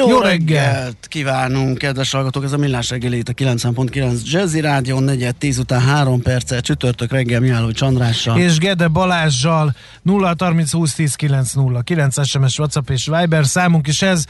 [0.00, 2.44] Jó, Jó reggelt kívánunk, kedves hallgatók!
[2.44, 7.10] Ez a Millás reggeli itt a 90.9 Jazzy Rádió, 4 10 után 3 perccel csütörtök
[7.10, 8.38] reggel Mihály Csandrással.
[8.38, 13.86] És Gede Balázsjal 0 30 20 10 9 0 9 SMS, WhatsApp és Viber számunk
[13.86, 14.24] is ez.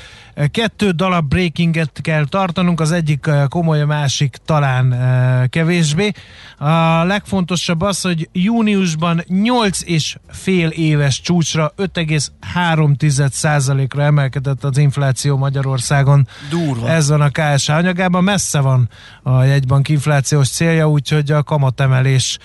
[0.50, 6.12] Kettő dalab breakinget kell tartanunk, az egyik eh, komoly, a másik talán eh, kevésbé.
[6.58, 15.59] A legfontosabb az, hogy júniusban 8 és fél éves csúcsra 5,3%-ra emelkedett az infláció magyar
[15.60, 16.28] Magyarországon.
[16.50, 16.88] Durva.
[16.88, 18.88] Ez van a KSH anyagában, messze van
[19.22, 22.38] a jegybank inflációs célja, úgyhogy a kamatemelés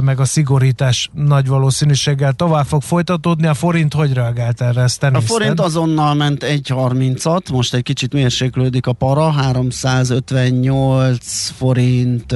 [0.00, 3.46] meg a szigorítás nagy valószínűséggel tovább fog folytatódni.
[3.46, 4.82] A forint hogy reagált erre?
[4.82, 12.34] Ezt a forint azonnal ment 1.30-at, most egy kicsit mérséklődik a para, 358 forint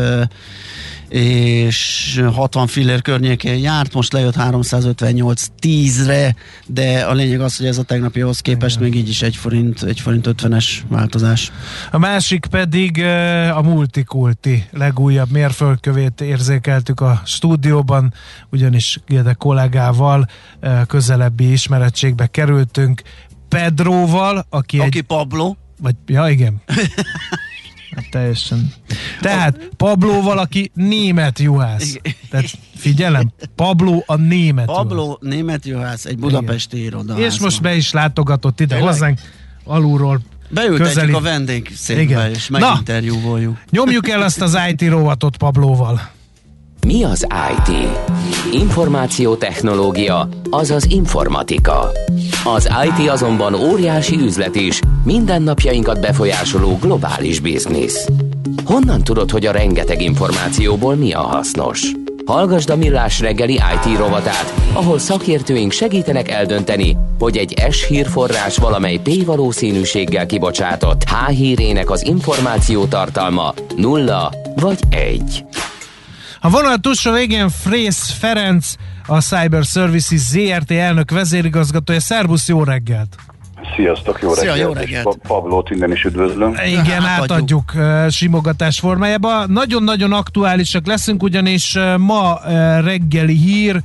[1.09, 6.35] és 60 fillér környékén járt, most lejött 358 10-re,
[6.67, 8.89] de a lényeg az, hogy ez a tegnapihoz képest Igen.
[8.89, 11.53] még így is egy forint, egy forint 50-es változás.
[11.91, 13.03] A másik pedig
[13.55, 18.13] a multikulti legújabb mérföldkövét érzékeltük a stúdióban,
[18.51, 20.27] ugyanis Géde kollégával
[20.87, 23.03] közelebbi ismerettségbe kerültünk,
[23.49, 25.05] Pedroval, aki, aki egy...
[25.05, 25.55] Pablo.
[25.81, 26.63] Vagy, ja igen.
[27.95, 28.73] Hát teljesen.
[29.21, 31.97] Tehát Pablo valaki német juhász.
[32.31, 35.19] Tehát figyelem, Pablo a német Pablo juhász.
[35.21, 37.19] német juhász, egy budapesti iroda.
[37.19, 38.93] És most be is látogatott ide Tényleg?
[38.93, 39.19] hozzánk
[39.65, 43.59] alulról Beültetjük a vendég székbe, és meginterjúvoljuk.
[43.71, 46.11] Nyomjuk el azt az IT rovatot Pabloval.
[46.87, 47.89] Mi az IT?
[48.53, 51.91] Információtechnológia, azaz informatika.
[52.45, 58.09] Az IT azonban óriási üzlet is, mindennapjainkat befolyásoló globális biznisz.
[58.65, 61.93] Honnan tudod, hogy a rengeteg információból mi a hasznos?
[62.27, 69.01] Hallgasd a Millás reggeli IT rovatát, ahol szakértőink segítenek eldönteni, hogy egy S hírforrás valamely
[69.03, 75.45] P valószínűséggel kibocsátott H hírének az információ tartalma nulla vagy egy.
[76.45, 78.75] A vonal túlsó végén Frész Ferenc,
[79.07, 82.01] a Cyber Services ZRT elnök vezérigazgatója.
[82.01, 83.17] Szerbusz, jó reggelt!
[83.77, 84.69] Sziasztok, jó Szia, reggelt!
[84.69, 85.19] Jó reggelt.
[85.27, 86.55] Pablót innen is üdvözlöm.
[86.67, 89.47] Igen, átadjuk uh, simogatás formájába.
[89.47, 92.51] Nagyon-nagyon aktuálisak leszünk, ugyanis uh, ma uh,
[92.85, 93.81] reggeli hír,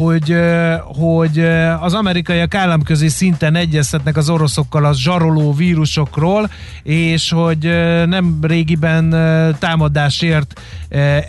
[0.00, 0.36] hogy,
[0.84, 1.38] hogy
[1.80, 6.50] az amerikaiak államközi szinten egyeztetnek az oroszokkal a zsaroló vírusokról,
[6.82, 7.58] és hogy
[8.06, 9.10] nem régiben
[9.58, 10.60] támadásért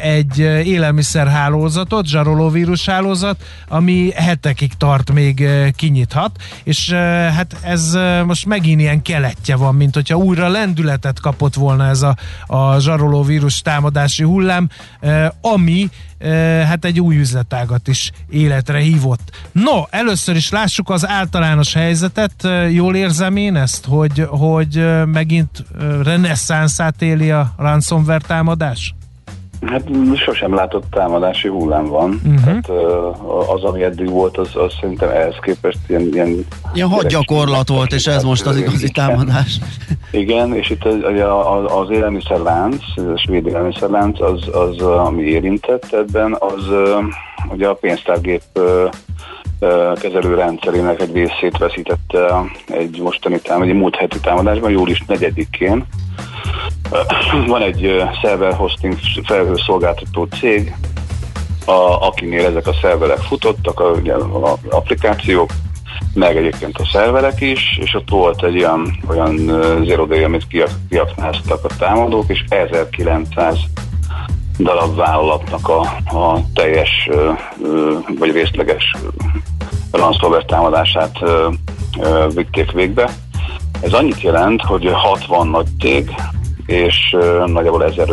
[0.02, 6.32] egy élelmiszerhálózatot, zsaroló vírushálózat, ami hetekig tart még kinyithat,
[6.64, 6.92] és
[7.36, 12.16] hát ez most megint ilyen keletje van, mint hogyha újra lendületet kapott volna ez a,
[12.46, 14.70] a zsaroló vírus támadási hullám,
[15.42, 15.90] ami
[16.66, 18.12] hát egy új üzletágat is
[18.62, 19.50] életre hívott.
[19.52, 22.48] No, először is lássuk az általános helyzetet.
[22.72, 25.64] Jól érzem én ezt, hogy, hogy megint
[26.04, 28.94] reneszánszát éli a ransomware támadás?
[29.66, 29.84] Hát
[30.16, 32.22] sosem látott támadási hullám van.
[32.26, 32.44] Uh-huh.
[32.44, 32.70] Tehát
[33.48, 36.10] az, ami eddig volt, az, az szerintem ehhez képest ilyen...
[36.14, 39.60] Ilyen, ilyen hadgyakorlat volt, és ez most az igazi támadás.
[40.12, 40.96] Igen, és itt az,
[41.66, 46.70] az élelmiszerlánc, a svéd élelmiszerlánc, az, az, ami érintett ebben, az
[47.52, 48.42] ugye a pénztárgép
[49.96, 55.86] kezelő rendszerének egy részét veszítette egy mostani támadás, egy múlt heti támadásban, július 4-én,
[57.48, 60.76] van egy szerver hosting felhőszolgáltató cég,
[61.66, 65.50] a, akinél ezek a szerverek futottak, a, ugye, a applikációk,
[66.14, 69.36] meg egyébként a szerverek is, és ott volt egy olyan, olyan
[69.86, 70.48] zero day, amit
[70.90, 73.58] kiaknáztak a támadók, és 1900
[74.58, 75.80] darab vállalatnak a,
[76.18, 77.10] a teljes
[78.20, 78.96] vagy részleges
[79.92, 81.20] ransomware támadását
[82.34, 83.10] vitték végbe.
[83.82, 86.16] Ez annyit jelent, hogy 60 nagy cég
[86.66, 88.10] és nagyjából 1000,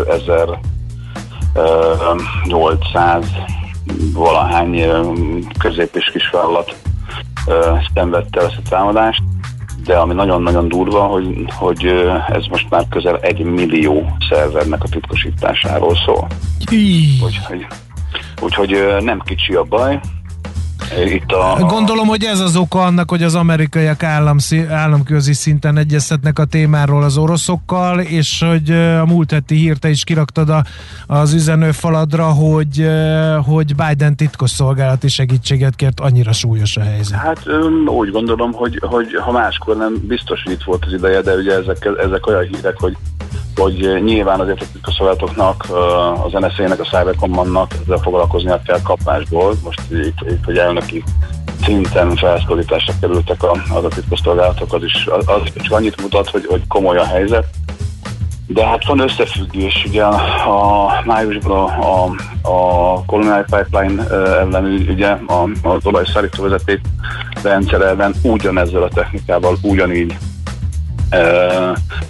[1.55, 3.25] 1800
[4.13, 4.85] valahány
[5.59, 6.77] közép- és kisvállalat
[7.95, 9.23] szenvedte ezt a támadást,
[9.89, 11.85] de ami nagyon-nagyon durva, hogy, hogy
[12.29, 16.27] ez most már közel egy millió szervernek a titkosításáról szól.
[17.25, 17.67] Úgyhogy,
[18.43, 20.01] úgyhogy nem kicsi a baj,
[21.05, 21.67] Itt a, a...
[21.67, 24.37] Gondolom, hogy ez az oka annak, hogy az amerikaiak állam,
[24.71, 28.71] államközi szinten egyeztetnek a témáról az oroszokkal, és hogy
[29.01, 30.65] a múlt heti hírte is kiraktad a,
[31.07, 32.91] az üzenőfaladra, hogy,
[33.47, 37.19] hogy Biden titkosszolgálati segítséget kért, annyira súlyos a helyzet.
[37.19, 37.43] Hát
[37.87, 41.53] úgy gondolom, hogy, hogy ha máskor nem biztos, hogy itt volt az ideje, de ugye
[41.53, 42.97] ezek, ezek olyan hírek, hogy
[43.59, 45.67] hogy nyilván azért a titkosszolgálatoknak,
[46.25, 49.55] az NSZ-nek, a Cybercommannak ezzel foglalkoznia kell kapásból.
[49.65, 51.05] Most itt, itt hogy elnöki
[51.63, 56.67] szinten felszólításra kerültek a, az a titkosszolgálatok, az is az, csak annyit mutat, hogy, hogy
[56.69, 57.47] komoly a helyzet.
[58.47, 65.49] De hát van összefüggés, ugye a májusban a, a, a Colonial Pipeline ellen, ugye a,
[65.63, 66.81] az olajszállító vezeték
[67.43, 70.17] rendszer ellen ugyanezzel a technikával, ugyanígy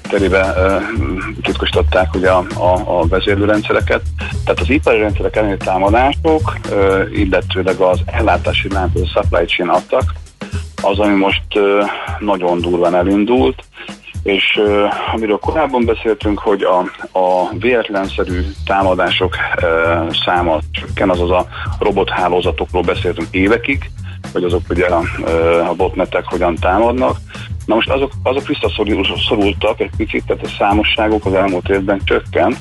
[0.03, 0.55] terébe
[1.43, 4.03] titkosították ugye a, a, a vezérlőrendszereket.
[4.45, 6.59] Tehát az ipari rendszerek elleni támadások,
[7.13, 10.13] illetőleg az ellátási láncot, a supply chain adtak,
[10.83, 11.43] az, ami most
[12.19, 13.63] nagyon durván elindult,
[14.23, 16.79] és uh, amiről korábban beszéltünk, hogy a,
[17.19, 21.47] a véletlenszerű támadások uh, száma csökken, azaz a
[21.79, 23.91] robothálózatokról beszéltünk évekig,
[24.33, 25.03] hogy azok ugye a,
[25.69, 27.17] a botnetek hogyan támadnak.
[27.69, 32.57] Na most azok, azok visszaszorultak egy picit, tehát a számosságok az elmúlt évben csökkent,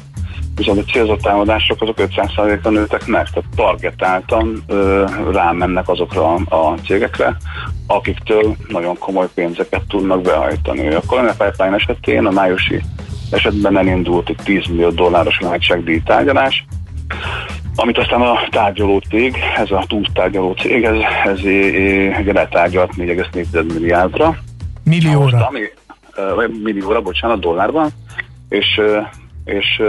[0.56, 7.38] viszont a célzott támadások azok 500%-ra nőttek meg, tehát targetáltan ö, rámennek azokra a, cégekre,
[7.88, 10.94] akiktől nagyon komoly pénzeket tudnak behajtani.
[10.94, 12.82] A Colonial Pipeline esetén a májusi
[13.32, 16.66] esetben elindult egy 10 millió dolláros nagyságdíj tárgyalás,
[17.76, 20.96] amit aztán a tárgyaló cég, ez a túl tárgyaló cég, ez,
[21.26, 21.40] ez
[22.20, 24.38] ugye letárgyalt 4,4 milliárdra.
[24.88, 25.48] Millióra?
[25.48, 25.62] Ami,
[26.36, 27.90] vagy millióra, bocsánat, dollárban,
[28.50, 28.82] és,
[29.46, 29.82] és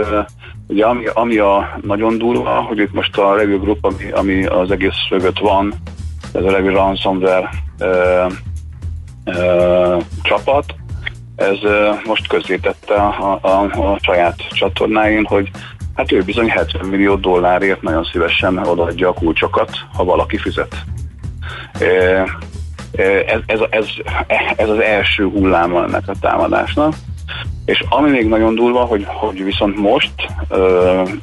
[0.67, 4.71] ugye ami, ami a nagyon durva, hogy itt most a Review Group, ami, ami az
[4.71, 5.73] egész mögött van,
[6.33, 7.49] ez a Review Ransomware
[7.79, 8.25] ö,
[9.25, 10.75] ö, csapat,
[11.35, 15.51] ez ö, most közzétette a, a, a saját csatornáin, hogy
[15.99, 20.75] Hát ő bizony 70 millió dollárért nagyon szívesen odaadja a kulcsokat, ha valaki fizet.
[22.91, 23.85] Ez, ez, ez,
[24.55, 26.93] ez az első hulláma ennek a támadásnak.
[27.65, 30.11] És ami még nagyon durva, hogy, hogy viszont most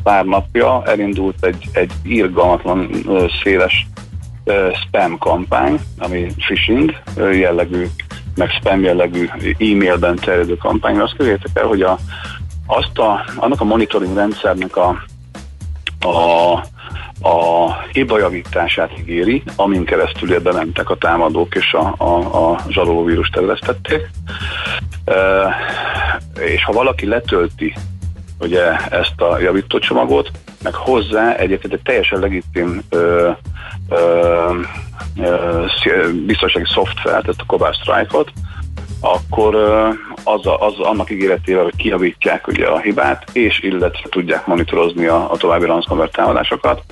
[0.02, 2.90] pár napja elindult egy, egy irgalmatlan
[3.42, 3.86] széles
[4.72, 7.86] spam kampány, ami phishing jellegű,
[8.34, 9.28] meg spam jellegű
[9.58, 10.98] e-mailben terjedő kampány.
[10.98, 11.98] Azt kérjétek el, hogy a,
[12.66, 15.02] azt a, annak a monitoring rendszernek a,
[16.00, 16.52] a,
[17.20, 24.10] a hibajavítását ígéri, amin keresztül bementek a támadók és a, a, a zsarolóvírus terjesztették.
[25.04, 25.14] E,
[26.40, 27.74] és ha valaki letölti
[28.40, 30.30] ugye ezt a javítócsomagot,
[30.62, 33.30] meg hozzá egyébként egy teljesen legitim ö,
[33.88, 34.50] ö,
[35.16, 35.64] ö,
[36.26, 38.32] biztonsági szoftvert, ezt a Cobalt Strike-ot,
[39.00, 39.54] akkor
[40.24, 45.30] az, a, az annak ígéretével, hogy kiavítják ugye a hibát, és illetve tudják monitorozni a,
[45.30, 46.82] a további ransomware támadásokat,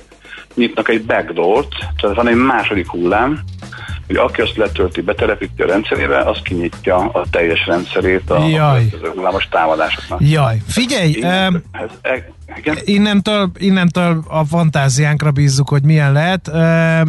[0.55, 1.67] nyitnak egy backdoor
[2.01, 3.43] tehát van egy második hullám,
[4.07, 8.87] hogy aki azt letölti, betelepíti a rendszerébe, az kinyitja a teljes rendszerét a, Jaj.
[9.03, 10.19] a hullámos támadásoknak.
[10.21, 11.11] Jaj, figyelj!
[11.11, 12.77] Én, ez, e, igen?
[12.83, 16.51] Innentől, innentől a fantáziánkra bízzuk, hogy milyen lehet.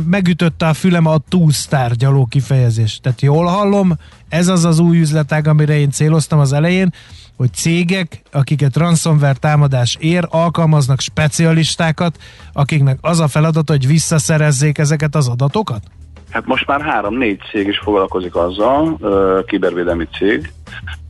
[0.07, 3.01] Megütötte a fülem a túlsztárgyaló kifejezés.
[3.03, 3.93] Tehát jól hallom,
[4.29, 6.93] ez az az új üzletág, amire én céloztam az elején,
[7.37, 12.17] hogy cégek, akiket ransomware támadás ér, alkalmaznak specialistákat,
[12.53, 15.83] akiknek az a feladat, hogy visszaszerezzék ezeket az adatokat?
[16.31, 18.99] Hát most már három-négy cég is foglalkozik azzal,
[19.47, 20.53] kibervédelmi cég,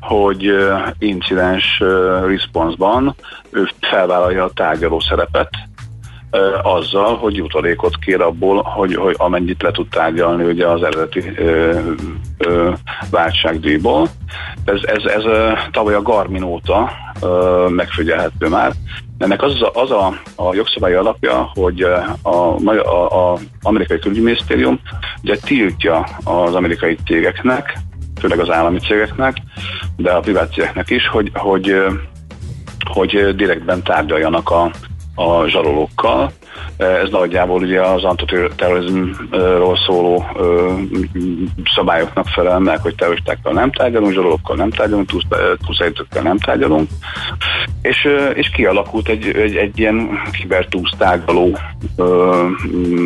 [0.01, 0.51] hogy
[0.99, 1.83] incidens
[2.27, 3.15] response-ban
[3.51, 5.51] ő felvállalja a tárgyaló szerepet,
[6.63, 11.79] azzal, hogy jutalékot kér abból, hogy, hogy amennyit le tud tárgyalni ugye az eredeti ö,
[12.39, 12.71] ö,
[13.11, 14.09] váltságdíjból.
[14.65, 15.23] Ez, ez, ez
[15.71, 16.91] tavaly a Garmin óta
[17.23, 18.73] ö, megfigyelhető már.
[19.19, 21.83] Ennek az az a, a jogszabály alapja, hogy
[22.23, 24.81] a, a, a amerikai külügyminisztérium
[25.23, 27.79] ugye tiltja az amerikai cégeknek,
[28.21, 29.37] főleg az állami cégeknek,
[29.97, 31.75] de a privát cégeknek is, hogy, hogy,
[32.91, 34.71] hogy direktben tárgyaljanak a,
[35.17, 36.33] a zsarolókkal.
[36.77, 40.25] Ez nagyjából ugye az antiterrorizmról szóló
[41.75, 45.11] szabályoknak felel meg, hogy terroristákkal nem tárgyalunk, zsarolókkal nem tárgyalunk,
[45.65, 46.89] túlszállítókkal nem tárgyalunk.
[47.83, 51.59] És, és kialakult egy, egy, egy ilyen kibertúztárgyaló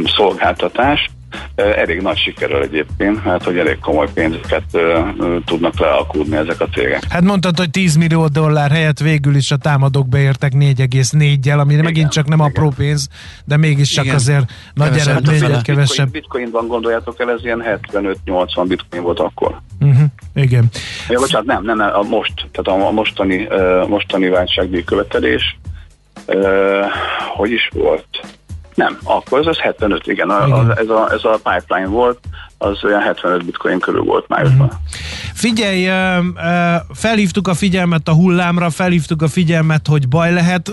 [0.05, 1.11] szolgáltatás,
[1.55, 4.65] elég nagy sikerrel egyébként, mert hogy elég komoly pénzeket
[5.45, 7.05] tudnak lealkudni ezek a cégek.
[7.09, 11.85] Hát mondtad, hogy 10 millió dollár helyett végül is a támadók beértek 4,4-jel, ami igen,
[11.85, 12.51] megint csak nem igen.
[12.51, 13.09] apró pénz,
[13.45, 14.17] de mégiscsak igen.
[14.17, 16.11] azért nagy eredmény, kevesebb.
[16.11, 19.61] Bitcoinban gondoljátok el, ez ilyen 75-80 bitcoin volt akkor.
[19.81, 20.03] Uh-huh.
[20.35, 20.65] Igen.
[21.09, 23.49] Ja, bocsánat, nem, nem, nem, a most, tehát a mostani,
[23.89, 25.59] mostani váltságdíj követelés,
[27.37, 28.07] hogy is volt?
[28.75, 30.31] Nem, akkor ez az 75, igen, igen.
[30.31, 32.19] A, ez, a, ez a pipeline volt,
[32.63, 34.67] az olyan 75 bitcoin körül volt májusban.
[34.67, 34.81] Uh-huh.
[35.35, 35.89] Figyelj,
[36.95, 40.73] felhívtuk a figyelmet a hullámra, felhívtuk a figyelmet, hogy baj lehet,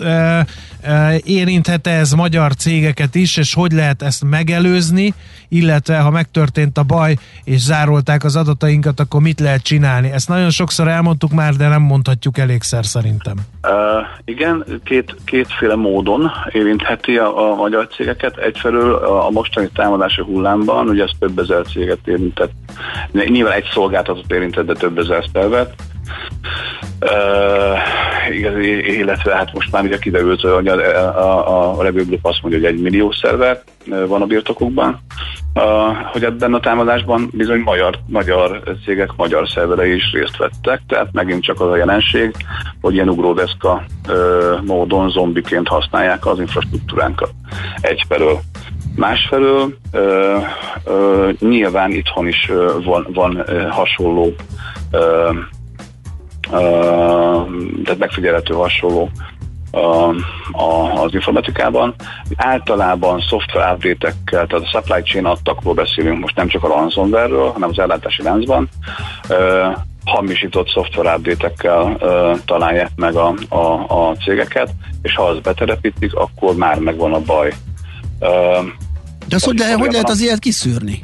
[1.24, 5.14] érinthet ez magyar cégeket is, és hogy lehet ezt megelőzni,
[5.50, 10.12] illetve ha megtörtént a baj, és zárolták az adatainkat, akkor mit lehet csinálni?
[10.12, 13.36] Ezt nagyon sokszor elmondtuk már, de nem mondhatjuk elégszer szerintem.
[13.64, 13.74] Uh,
[14.26, 18.38] igen, két, kétféle módon érintheti a, a magyar cégeket.
[18.38, 22.52] Egyfelől a mostani támadási hullámban, ugye ez több ezer céget érintett,
[23.12, 25.74] nyilván egy szolgáltatót érintett, de több ezer szervet,
[27.02, 27.78] Uh,
[28.98, 30.74] illetve hát most már ugye kiderült, hogy a,
[31.18, 33.64] a, a Review Group azt mondja, hogy egy millió szerver
[34.08, 35.00] van a birtokukban,
[35.54, 35.64] uh,
[36.12, 41.44] hogy ebben a támadásban bizony magyar, magyar cégek, magyar szerverei is részt vettek, tehát megint
[41.44, 42.36] csak az a jelenség,
[42.82, 47.30] hogy ilyen ugródeszka uh, módon zombiként használják az infrastruktúránkat.
[47.82, 48.40] Egyfelől.
[48.98, 50.38] Másfelől ö,
[50.84, 54.34] ö, nyilván itthon is ö, van, van ö, hasonló
[54.92, 55.30] ö,
[57.84, 59.10] tehát megfigyelhető hasonló
[60.96, 61.96] az informatikában.
[62.36, 67.70] Általában szoftver update tehát a supply chain attakról beszélünk, most nem csak a ransomware hanem
[67.70, 68.70] az ellátási láncban,
[70.06, 71.52] hamisított szoftver update
[72.46, 74.70] találják meg a, a, a cégeket,
[75.02, 77.54] és ha az betelepítik, akkor már megvan a baj.
[79.28, 81.04] De az, hogy, de, hogy lehet az ilyet kiszűrni?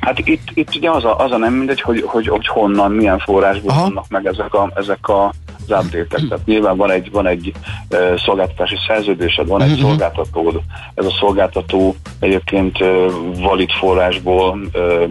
[0.00, 3.18] Hát itt, itt ugye az a, az a nem mindegy, hogy, hogy, hogy honnan, milyen
[3.18, 3.82] forrásból Aha.
[3.82, 5.32] vannak meg ezek a, ezek a
[5.68, 7.52] az update Tehát nyilván van egy, van egy
[7.90, 9.86] uh, szolgáltatási szerződésed, van egy uh-huh.
[9.86, 10.60] szolgáltatód.
[10.94, 15.02] Ez a szolgáltató egyébként uh, valid forrásból uh,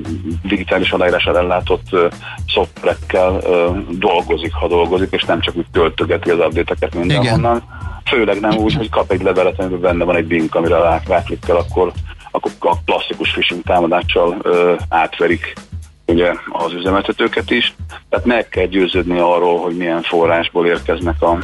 [0.44, 2.00] digitális aláírással ellátott uh,
[2.54, 7.56] szoftverekkel uh, dolgozik, ha dolgozik, és nem csak úgy töltögeti az update-eket mindenhonnan.
[7.56, 7.84] Igen.
[8.06, 11.92] Főleg nem úgy, hogy kap egy levelet, amiben benne van egy link, amire ráklikkel, akkor
[12.44, 15.54] akkor a klasszikus phishing támadással ö, átverik
[16.06, 17.76] ugye az üzemeltetőket is.
[18.10, 21.38] Tehát meg kell győződni arról, hogy milyen forrásból érkeznek a,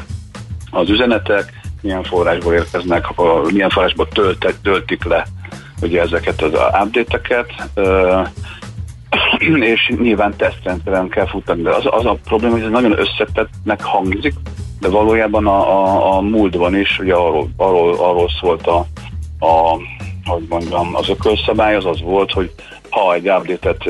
[0.72, 5.26] az üzenetek, milyen forrásból érkeznek, a, milyen forrásból töltek, töltik le
[5.82, 6.52] ugye ezeket az
[6.84, 8.22] update-eket, ö,
[9.74, 11.62] és nyilván tesztrendszeren kell futni.
[11.62, 14.34] De az, az a probléma, hogy ez nagyon összetettnek hangzik,
[14.80, 18.86] de valójában a, a, a múltban is ugye arról, arról, arról szólt a,
[19.46, 19.78] a
[20.26, 22.52] hogy mondjam, az ökölszabály az az volt, hogy
[22.90, 23.88] ha egy update-et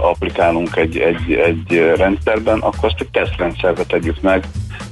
[0.00, 4.44] applikálunk egy, egy, egy rendszerben, akkor azt egy tesztrendszerbe tegyük meg,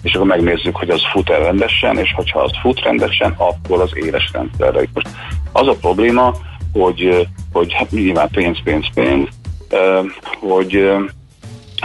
[0.03, 3.91] és akkor megnézzük, hogy az fut el rendesen, és hogyha az fut rendesen, akkor az
[3.95, 4.83] éles rendszerre.
[4.93, 5.09] Most
[5.53, 6.35] az a probléma,
[6.73, 9.29] hogy, hogy hát nyilván pénz, pénz, pénz,
[10.41, 10.91] hogy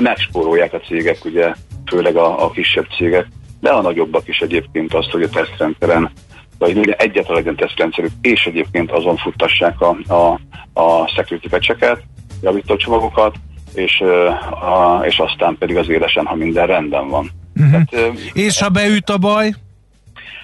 [0.02, 1.54] megspórolják a cégek, ugye,
[1.86, 3.28] főleg a, a kisebb cégek,
[3.60, 6.12] de a nagyobbak is egyébként azt, hogy a tesztrendszeren
[6.58, 10.40] vagy ugye egyetlen legyen tesztrendszerük, és egyébként azon futtassák a, a,
[10.82, 12.04] a security patcheket,
[12.42, 13.36] javító csomagokat,
[13.74, 14.02] és,
[14.62, 17.32] a, és aztán pedig az élesen, ha minden rendben van.
[17.56, 17.84] Uh-huh.
[17.84, 19.54] Tehát, és ha beüt a baj?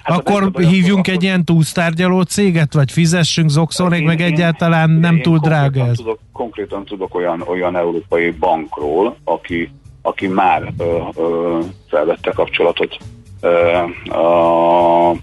[0.02, 5.16] Hát akkor baj, hívjunk akkor, egy ilyen túlsztárgyaló céget, vagy fizessünk Zoxonig, meg egyáltalán nem
[5.16, 5.96] én túl drága ez?
[5.96, 9.70] Tudok, konkrétan tudok olyan, olyan európai bankról, aki,
[10.02, 12.96] aki már ö, ö, felvette kapcsolatot
[13.40, 13.76] ö,
[14.16, 15.14] a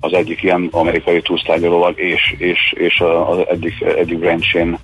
[0.00, 4.78] az egyik ilyen amerikai túlsztárgyalóval és, és, és az egyik, egyik branchén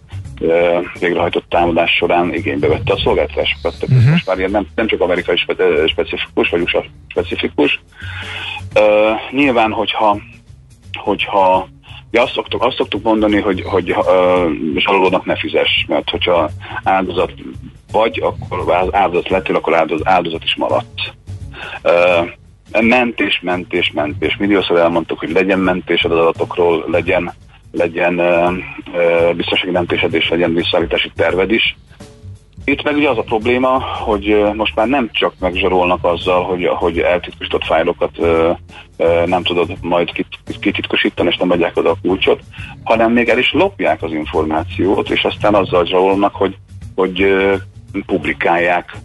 [1.01, 3.79] végrehajtott támadás során igénybe vette a szolgáltatásokat.
[3.79, 4.11] Tehát uh-huh.
[4.11, 7.81] most már ilyen nem, nem csak amerikai spe- specifikus, vagy USA specifikus.
[8.75, 8.83] Uh,
[9.31, 10.19] nyilván, hogyha,
[10.93, 11.69] hogyha
[12.11, 14.07] Ja, azt szoktuk, azt szoktuk mondani, hogy, hogy uh,
[14.77, 16.51] zsalolódnak ne fizes, mert hogyha
[16.83, 17.33] áldozat
[17.93, 21.15] vagy, akkor az áldozat lettél, akkor áldozat, áldozat is maradt.
[21.83, 22.29] Uh,
[22.81, 24.37] mentés, mentés, mentés.
[24.37, 27.33] Milliószor elmondtuk, hogy legyen mentés az adatokról, legyen,
[27.73, 28.53] legyen uh,
[28.93, 31.77] uh, biztonsági mentésed és legyen visszaállítási terved is.
[32.65, 36.99] Itt meg ugye az a probléma, hogy most már nem csak megzsarolnak azzal, hogy, hogy
[36.99, 38.19] eltitkosított fájlokat
[39.27, 40.27] nem tudod majd kit,
[40.61, 42.41] kititkosítani, és nem adják oda a kulcsot,
[42.85, 46.57] hanem még el is lopják az információt, és aztán azzal zsarolnak, hogy,
[46.95, 47.27] hogy
[48.07, 48.97] publikálják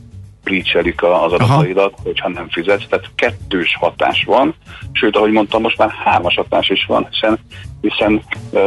[0.44, 2.02] breachelik az adataidat, Aha.
[2.04, 2.88] hogyha nem fizetsz.
[2.90, 4.56] Tehát kettős hatás van,
[4.92, 7.40] sőt, ahogy mondtam, most már hármas hatás is van, hiszen,
[7.82, 8.22] hiszen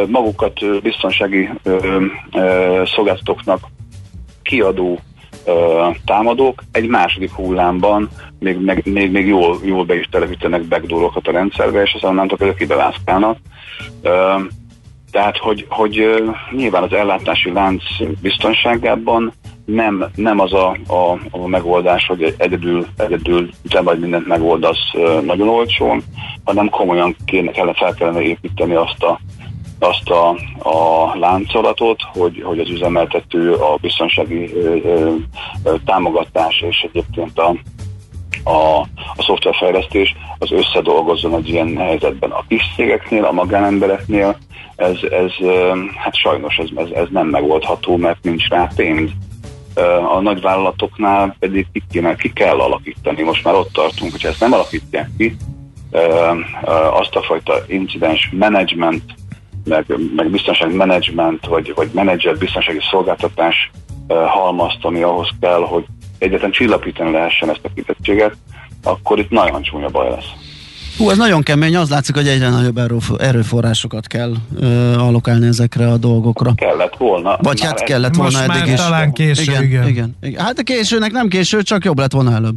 [0.06, 1.50] magukat biztonsági
[2.84, 3.60] szolgáltatóknak
[4.42, 5.00] kiadó
[6.04, 11.32] támadók egy második hullámban még, még, még, még jól, jól be is telepítenek backdoorokat a
[11.32, 13.38] rendszerbe, és aztán nem tudok, kibevászkálnak.
[15.10, 17.82] Tehát, hogy, hogy nyilván az ellátási lánc
[18.20, 19.32] biztonságában
[19.64, 24.92] nem, nem az a, a, a megoldás, hogy egyedül, egyedül te vagy mindent megoldasz
[25.24, 26.02] nagyon olcsón,
[26.44, 29.20] hanem komolyan kéne, kellene, fel kellene építeni azt a,
[29.78, 30.28] azt a,
[30.68, 34.76] a láncolatot, hogy, hogy az üzemeltető a biztonsági ö,
[35.64, 37.56] ö, támogatás és egyébként a,
[38.44, 38.80] a,
[39.16, 42.30] a szoftverfejlesztés az összedolgozzon egy ilyen helyzetben.
[42.30, 44.38] A kis cégeknél, a magánembereknél
[44.76, 45.32] ez, ez
[45.96, 49.10] hát sajnos ez, ez, ez nem megoldható, mert nincs rá pénz.
[50.14, 53.22] A nagyvállalatoknál pedig ki, kéne, ki kell alakítani.
[53.22, 55.36] Most már ott tartunk, hogyha ezt nem alakítják ki,
[56.92, 59.02] azt a fajta incidens management,
[59.64, 59.84] meg,
[60.16, 63.70] meg biztonsági management, vagy, vagy menedzser biztonsági szolgáltatás
[64.08, 65.84] halmazt, ami ahhoz kell, hogy
[66.18, 68.36] egyetlen csillapítani lehessen ezt a kitettséget,
[68.82, 70.43] akkor itt nagyon csúnya baj lesz.
[70.96, 72.78] Hú, ez nagyon kemény, az látszik, hogy egyre nagyobb
[73.18, 76.52] erőforrásokat kell ö, allokálni ezekre a dolgokra.
[76.54, 77.38] Kellett volna.
[77.42, 78.74] Vagy hát kellett volna eddig már is.
[78.74, 79.88] talán késő, igen, igen.
[79.88, 80.16] igen.
[80.22, 80.44] igen.
[80.44, 82.56] Hát a későnek nem késő, csak jobb lett volna előbb.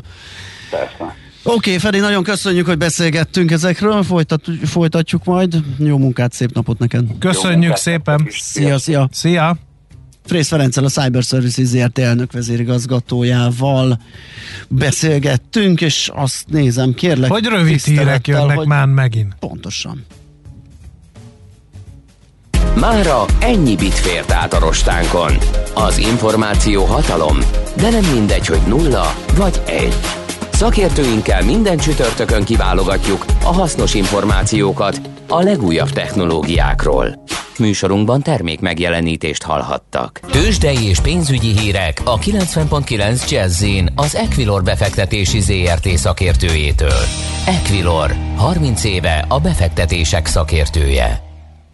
[0.69, 1.15] Persze.
[1.43, 5.55] Oké, okay, Feri, nagyon köszönjük, hogy beszélgettünk ezekről, Folytat, folytatjuk majd.
[5.77, 7.05] Jó munkát, szép napot neked.
[7.19, 8.27] Köszönjük munkát, szépen.
[8.29, 9.09] Szia, szia.
[9.11, 9.57] Szia.
[10.27, 13.99] Frész Ferenccel a Cyber Services ZRT elnök vezérigazgatójával
[14.67, 17.31] beszélgettünk, és azt nézem, kérlek.
[17.31, 18.67] Hogy rövid hírek jönnek hogy...
[18.67, 19.35] már megint.
[19.39, 20.05] Pontosan.
[22.75, 25.37] Mára ennyi bit fért át a rostánkon.
[25.73, 27.37] Az információ hatalom,
[27.75, 29.95] de nem mindegy, hogy nulla vagy egy.
[30.51, 37.25] Szakértőinkkel minden csütörtökön kiválogatjuk a hasznos információkat a legújabb technológiákról.
[37.57, 40.19] Műsorunkban termék megjelenítést hallhattak.
[40.19, 47.01] Tőzsdei és pénzügyi hírek a 90.9 jazz az Equilor befektetési ZRT szakértőjétől.
[47.45, 51.21] Equilor, 30 éve a befektetések szakértője.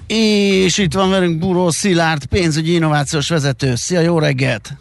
[0.08, 3.76] És itt van velünk Buró Szilárd, pénzügyi innovációs vezető.
[3.76, 4.78] Szia, jó reggelt!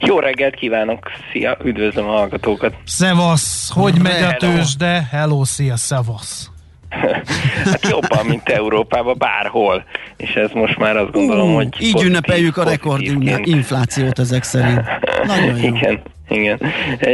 [0.00, 1.10] Jó reggelt kívánok!
[1.32, 2.74] Szia, üdvözlöm a hallgatókat!
[2.84, 3.70] Szevasz!
[3.74, 5.08] Hogy megy a tőzsde?
[5.10, 6.50] Hello, szia, szevasz!
[7.72, 9.84] hát jobban, mint Európában, bárhol.
[10.16, 11.66] És ez most már azt gondolom, uh, hogy...
[11.78, 13.02] Így pozitív, ünnepeljük a rekord
[13.42, 14.80] inflációt ezek szerint.
[15.26, 15.66] Nagyon jó.
[15.66, 16.00] Igen.
[16.28, 16.58] Igen.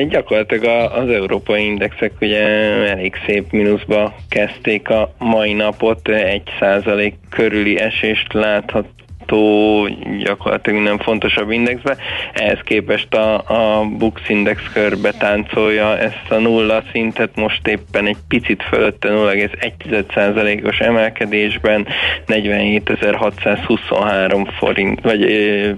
[0.09, 2.47] Gyakorlatilag az európai indexek ugye
[2.89, 8.87] elég szép mínuszba kezdték a mai napot, egy százalék körüli esést láthat,
[9.33, 11.97] látható gyakorlatilag minden fontosabb indexbe.
[12.33, 18.17] Ehhez képest a, a Bux Index körbe táncolja ezt a nulla szintet, most éppen egy
[18.29, 21.87] picit fölötte 0,1%-os emelkedésben
[22.27, 25.25] 47.623 forint, vagy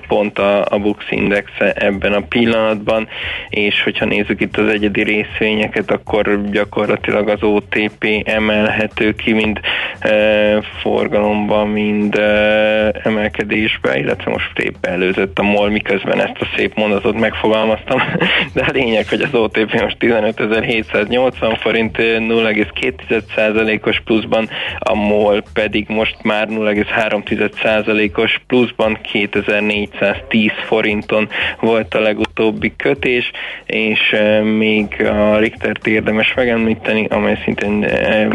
[0.08, 3.08] pont a, a Bux Index ebben a pillanatban,
[3.48, 9.60] és hogyha nézzük itt az egyedi részvényeket, akkor gyakorlatilag az OTP emelhető ki, mind
[9.98, 16.46] e, forgalomban, mind e, emelkedésben növekedésbe, illetve most épp előzött a MOL, miközben ezt a
[16.56, 18.02] szép mondatot megfogalmaztam,
[18.54, 26.16] de a lényeg, hogy az OTP most 15.780 forint 0,2%-os pluszban, a MOL pedig most
[26.22, 31.28] már 0,3%-os pluszban 2410 forinton
[31.60, 33.30] volt a legutóbbi kötés,
[33.66, 34.16] és
[34.56, 37.86] még a Richtert érdemes megemlíteni, amely szintén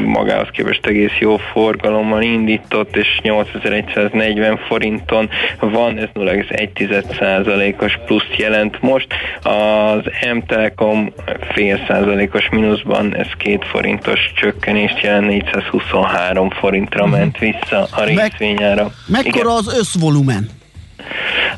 [0.03, 8.81] magához képest egész jó forgalommal indított, és 8140 forint forinton van, ez 0,1%-os pluszt jelent
[8.81, 9.07] most.
[9.43, 10.01] Az
[10.33, 11.13] M-Telekom
[11.53, 17.19] fél százalékos mínuszban, ez két forintos csökkenést jelent, 423 forintra uh-huh.
[17.19, 18.91] ment vissza a részvényára.
[19.07, 20.49] Me- mekkora az összvolumen?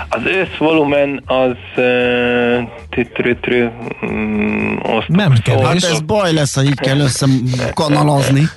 [0.10, 1.84] Az összvolumen az
[2.92, 3.70] tütrütrü,
[4.02, 5.64] um, Nem kell.
[5.64, 8.50] Hát ez baj lesz, ha így kell összekanalazni.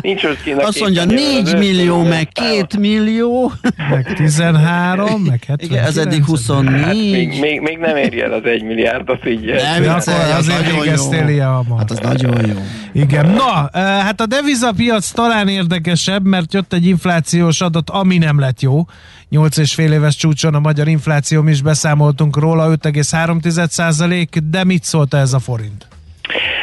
[0.00, 0.24] Nincs
[0.56, 3.52] Azt mondja, 4 millió, meg 2 millió.
[3.90, 5.62] Meg 13, meg 79.
[5.62, 6.82] Igen, ez eddig 24.
[6.82, 9.44] Hát még, még, még nem érje el az 1 milliárdot, így.
[9.44, 11.76] Nem, ja, az nagyon jó.
[11.76, 12.54] Hát az nagyon jó.
[12.92, 18.60] Igen, na, hát a devizapiac talán érdekesebb, mert jött egy inflációs adat, ami nem lett
[18.60, 18.84] jó.
[19.30, 25.32] 8,5 éves csúcson a magyar infláció, mi is beszámoltunk róla, 5,3 de mit szólt ez
[25.32, 25.86] a forint?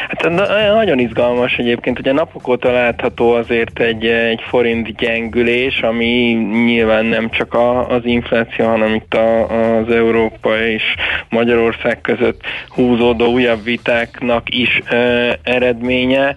[0.08, 0.28] Hát
[0.74, 6.32] nagyon izgalmas egyébként, ugye napok óta látható azért egy, egy forint gyengülés, ami
[6.64, 10.82] nyilván nem csak a, az infláció, hanem itt a, az Európa és
[11.28, 14.96] Magyarország között húzódó újabb vitáknak is e,
[15.42, 16.36] eredménye,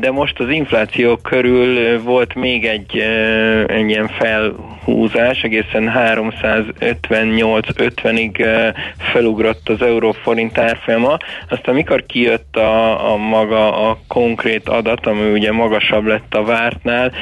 [0.00, 3.04] de most az infláció körül volt még egy, e,
[3.66, 11.16] egy ilyen felhúzás, egészen 358-50-ig felugrott az euróforint árfolyama,
[11.48, 17.12] aztán mikor kijött a, a maga a konkrét adat, ami ugye magasabb lett a vártnál,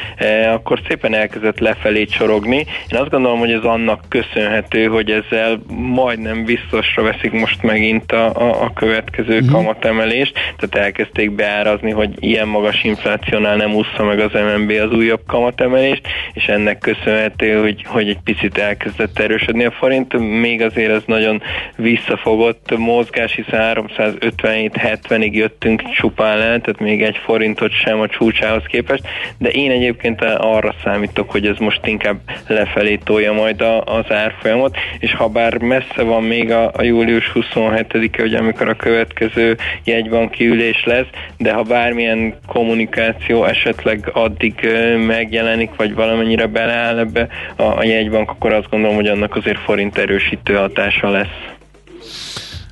[0.53, 2.67] akkor szépen elkezdett lefelé csorogni.
[2.89, 5.63] Én azt gondolom, hogy ez annak köszönhető, hogy ezzel
[5.95, 9.51] majdnem biztosra veszik most megint a, a, a következő uh-huh.
[9.51, 15.23] kamatemelést, tehát elkezdték beárazni, hogy ilyen magas inflációnál nem úszta meg az MNB az újabb
[15.27, 21.03] kamatemelést, és ennek köszönhető, hogy, hogy egy picit elkezdett erősödni a forint, még azért ez
[21.07, 21.43] nagyon
[21.77, 25.31] visszafogott mozgás, hiszen 357-70-ig
[25.65, 29.03] jöttünk csupán el, tehát még egy forintot sem a csúcsához képest,
[29.39, 34.77] de én egyébként arra számítok, hogy ez most inkább lefelé tolja majd a, az árfolyamot,
[34.99, 40.47] és ha bár messze van még a, a július 27-e, hogy amikor a következő jegybanki
[40.47, 44.69] ülés lesz, de ha bármilyen kommunikáció esetleg addig
[45.07, 49.99] megjelenik, vagy valamennyire beleáll ebbe a, a jegybank, akkor azt gondolom, hogy annak azért forint
[49.99, 51.53] erősítő hatása lesz.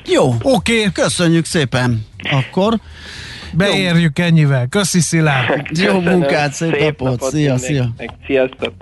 [0.07, 0.93] Jó, oké, okay.
[0.93, 2.07] köszönjük szépen.
[2.31, 2.81] Akkor
[3.53, 4.25] Beérjük Jó.
[4.25, 4.67] ennyivel.
[4.67, 5.79] Köszi Szilárd.
[5.79, 7.21] Jó munkát, szép, szép napot.
[7.21, 7.31] napot.
[7.31, 7.95] Szia, szia.
[8.27, 8.73] Sziasztok.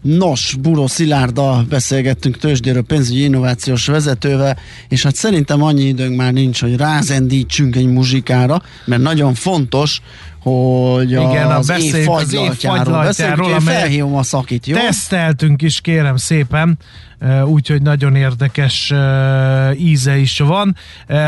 [0.00, 4.58] Nos, Buró Szilárda beszélgettünk tőzsdéről pénzügyi innovációs vezetővel,
[4.88, 10.00] és hát szerintem annyi időnk már nincs, hogy rázendítsünk egy muzsikára, mert nagyon fontos,
[10.38, 14.76] hogy Igen, az, a év fagylaltjáról beszélünk, én felhívom a szakit, jó?
[14.76, 16.78] Teszteltünk is, kérem szépen
[17.44, 18.92] úgyhogy nagyon érdekes
[19.78, 20.76] íze is van.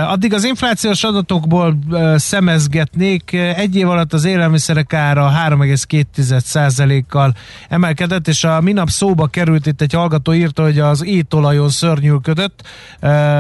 [0.07, 1.79] Addig az inflációs adatokból
[2.16, 7.35] szemezgetnék, egy év alatt az élelmiszerek ára 3,2%-kal
[7.68, 12.62] emelkedett, és a minap szóba került, itt egy hallgató írta, hogy az étolajon szörnyűködött,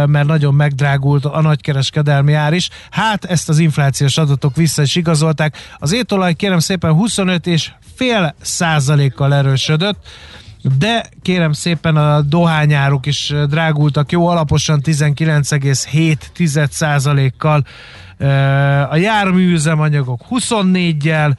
[0.06, 2.68] mert nagyon megdrágult a nagykereskedelmi ár is.
[2.90, 5.56] Hát ezt az inflációs adatok vissza is igazolták.
[5.78, 9.96] Az étolaj kérem szépen 25 és fél százalékkal erősödött,
[10.78, 17.64] de kérem szépen a dohányáruk is drágultak jó alaposan 19,7%-kal
[18.90, 21.36] a járműüzemanyagok 24-jel,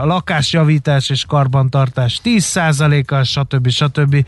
[0.00, 3.68] a lakásjavítás és karbantartás 10%-kal, stb.
[3.68, 4.26] stb.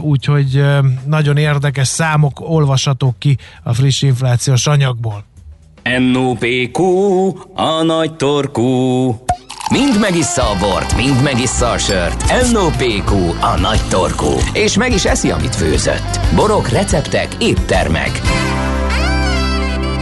[0.00, 0.64] Úgyhogy
[1.06, 5.24] nagyon érdekes számok olvashatók ki a friss inflációs anyagból.
[6.12, 6.82] NOPQ,
[7.54, 9.10] a nagy torkú.
[9.70, 12.50] Mind megissza a bort, mind megissza a sört.
[12.52, 14.30] NOPQ, a nagy torkú.
[14.52, 16.20] És meg is eszi, amit főzött.
[16.34, 18.20] Borok, receptek, éttermek.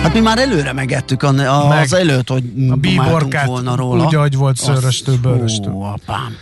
[0.02, 4.04] Hát mi már előre megettük a, a, meg az előtt, hogy a bíborkát volna róla.
[4.04, 5.72] Úgy, ahogy volt szöröstől, bőröstől.
[5.72, 6.36] Ó, apám.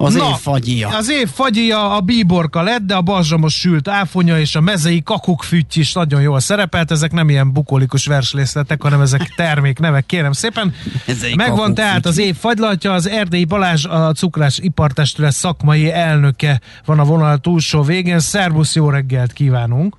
[0.00, 0.88] Az Na, év fagyia.
[0.88, 5.78] Az év fagyia a bíborka lett, de a bazsamos sült áfonya és a mezei kakukfütty
[5.78, 6.90] is nagyon jól szerepelt.
[6.90, 10.74] Ezek nem ilyen bukolikus verslészletek, hanem ezek terméknevek, kérem szépen.
[11.06, 16.98] Mezei Megvan tehát az év fagylatja, az Erdély Balázs, a cukrás ipartestület szakmai elnöke van
[16.98, 18.18] a vonal túlsó végén.
[18.18, 19.96] Szervusz, jó reggelt kívánunk!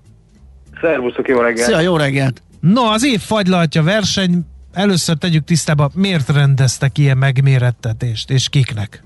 [0.81, 1.67] Szervuszok, jó reggelt!
[1.67, 2.41] Szia, jó reggelt!
[2.59, 9.03] No, az év fagylatja verseny, először tegyük tisztába, miért rendeztek ilyen megmérettetést, és kiknek?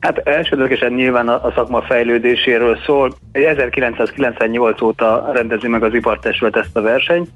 [0.00, 3.12] Hát elsődlegesen nyilván a, szakma fejlődéséről szól.
[3.32, 7.28] 1998 óta rendezi meg az ipartestület ezt a versenyt,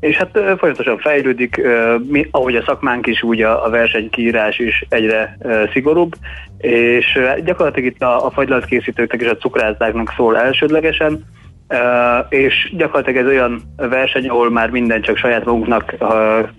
[0.00, 1.60] és hát folyamatosan fejlődik,
[2.08, 5.38] mi, ahogy a szakmánk is, úgy a, a versenykírás is egyre
[5.72, 6.14] szigorúbb,
[6.58, 11.24] és gyakorlatilag itt a, a fagylatkészítőknek és a cukrászdáknak szól elsődlegesen,
[12.28, 15.94] és gyakorlatilag ez olyan verseny, ahol már minden csak saját magunknak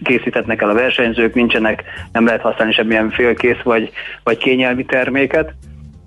[0.04, 3.92] készíthetnek el a versenyzők, nincsenek, nem lehet használni semmilyen félkész vagy,
[4.24, 5.54] vagy kényelmi terméket.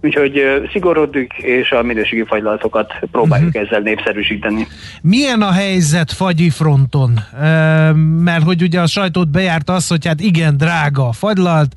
[0.04, 3.62] Úgyhogy szigorodik, és a minőségi fagylaltokat próbáljuk uh-huh.
[3.62, 4.66] ezzel népszerűsíteni.
[5.02, 7.18] Milyen a helyzet fagyi fronton?
[7.40, 7.92] E,
[8.24, 11.72] mert hogy ugye a sajtót bejárt az, hogy hát igen, drága a fagylalt,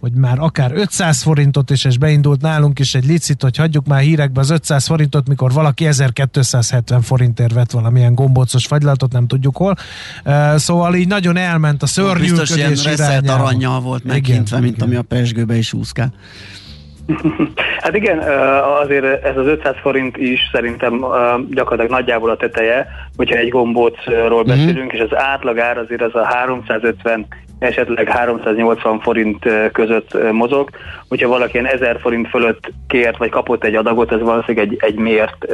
[0.00, 4.00] hogy már akár 500 forintot is, és beindult nálunk is egy licit, hogy hagyjuk már
[4.00, 9.74] hírekbe az 500 forintot, mikor valaki 1270 forintért vett valamilyen gombócos fagylaltot, nem tudjuk hol.
[10.54, 14.88] Szóval így nagyon elment a szörnyűködés Biztos ilyen aranyjal volt megkintve, mint igen.
[14.88, 16.12] ami a pesgőbe is úszkál.
[17.80, 18.18] Hát igen,
[18.82, 21.04] azért ez az 500 forint is szerintem
[21.50, 22.86] gyakorlatilag nagyjából a teteje,
[23.16, 24.48] hogyha egy gombócról mhm.
[24.48, 25.04] beszélünk, mm-hmm.
[25.04, 27.26] és az átlagár azért az a 350
[27.60, 30.70] esetleg 380 forint között mozog.
[31.08, 34.98] Hogyha valaki ilyen 1000 forint fölött kért, vagy kapott egy adagot, ez valószínűleg egy, egy
[34.98, 35.46] mért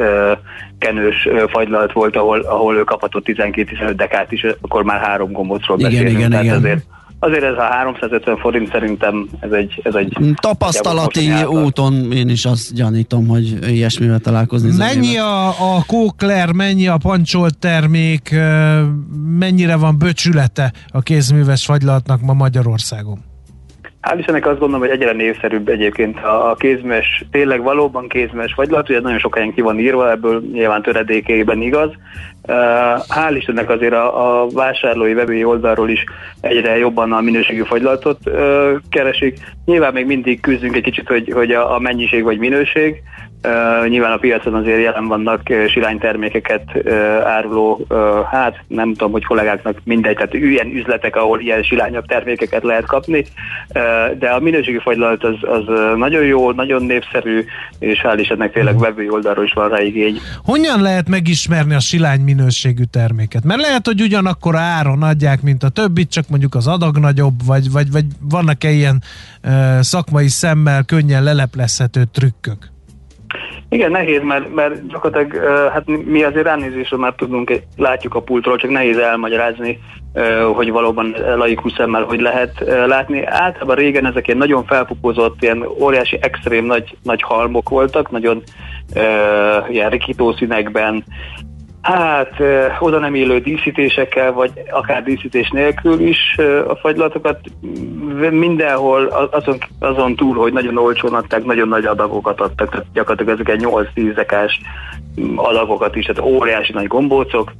[0.78, 6.08] kenős fagylalt volt, ahol, ahol ő kaphatott 12-15 dekát is, akkor már három gombócról beszélünk.
[6.08, 6.56] Igen, igen, igen.
[6.56, 6.84] Azért
[7.18, 9.80] Azért ez a 350 forint szerintem ez egy...
[9.82, 14.76] Ez egy Tapasztalati úton én is azt gyanítom, hogy ilyesmivel találkozni.
[14.76, 18.34] Mennyi a, a kókler, mennyi a pancsolt termék,
[19.38, 23.18] mennyire van böcsülete a kézműves fagylatnak ma Magyarországon?
[24.06, 29.00] Hál' Istennek azt gondolom, hogy egyre népszerűbb egyébként a kézmes, tényleg valóban kézmes fagylat, ugye
[29.00, 31.90] nagyon sok helyen ki van írva, ebből nyilván töredékében igaz.
[33.08, 36.04] Hál' Istennek azért a, a vásárlói webői oldalról is
[36.40, 38.18] egyre jobban a minőségű fagylatot
[38.90, 39.38] keresik.
[39.64, 43.02] Nyilván még mindig küzdünk egy kicsit, hogy, hogy a, a mennyiség vagy minőség,
[43.44, 46.92] Uh, nyilván a piacon azért jelen vannak uh, silánytermékeket uh,
[47.24, 47.86] áruló,
[48.30, 53.26] hát nem tudom, hogy kollégáknak mindegy, tehát ilyen üzletek, ahol ilyen silányok termékeket lehet kapni,
[54.18, 55.62] de a minőségi fagylalt az, az
[55.96, 57.44] nagyon jó, nagyon népszerű,
[57.78, 60.18] és hál' is ennek tényleg webői oldalról is van rá igény.
[60.44, 63.44] Hogyan lehet megismerni a silány minőségű terméket?
[63.44, 67.70] Mert lehet, hogy ugyanakkor áron adják, mint a többit, csak mondjuk az adag nagyobb, vagy,
[67.70, 69.02] vagy, vagy vannak-e ilyen
[69.80, 72.74] szakmai szemmel könnyen leleplezhető trükkök?
[73.68, 78.70] Igen, nehéz, mert, mert gyakorlatilag hát mi azért ránézésről már tudunk, látjuk a pultról, csak
[78.70, 79.78] nehéz elmagyarázni,
[80.54, 83.24] hogy valóban laikus szemmel hogy lehet látni.
[83.24, 88.42] Általában régen ezek ilyen nagyon felpupozott, ilyen óriási, extrém nagy, nagy halmok voltak, nagyon
[89.68, 91.04] ilyen rikító színekben,
[91.86, 92.34] Hát
[92.78, 96.18] oda nem élő díszítésekkel, vagy akár díszítés nélkül is
[96.68, 97.38] a fagylatokat
[98.30, 103.60] mindenhol azon, azon túl, hogy nagyon olcsón adták, nagyon nagy adagokat adtak, tehát gyakorlatilag ezek
[103.94, 104.60] 8-10 dekás
[105.36, 107.52] adagokat is, tehát óriási nagy gombócok.